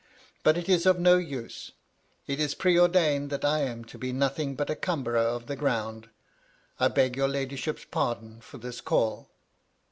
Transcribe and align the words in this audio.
But 0.41 0.57
it 0.57 0.67
is 0.67 0.87
of 0.87 0.99
no 0.99 1.17
use. 1.17 1.73
It 2.25 2.39
is 2.39 2.55
preordained 2.55 3.29
that 3.29 3.45
I 3.45 3.59
am 3.59 3.85
to 3.85 3.99
be 3.99 4.11
nothing 4.11 4.55
but 4.55 4.71
a 4.71 4.75
cumberer 4.75 5.19
of 5.19 5.45
the 5.45 5.55
ground. 5.55 6.09
I 6.79 6.87
beg 6.87 7.15
your 7.15 7.27
ladyship's 7.29 7.85
pardon 7.85 8.41
for 8.41 8.57
this 8.57 8.81
call." 8.81 9.29